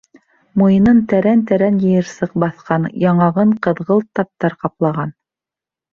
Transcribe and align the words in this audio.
Муйынын 0.61 1.01
тәрән-тәрән 1.11 1.77
йыйырсыҡ 1.83 2.33
баҫҡан, 2.45 2.89
яңағын 3.05 3.55
ҡыҙғылт 3.67 4.09
таптар 4.21 4.57
ҡаплаған. 4.65 5.13